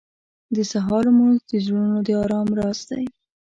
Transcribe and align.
•د 0.55 0.57
سهار 0.71 1.03
لمونځ 1.11 1.39
د 1.49 1.53
زړونو 1.65 1.97
د 2.07 2.09
ارام 2.23 2.47
راز 2.57 2.79
دی. 2.89 3.03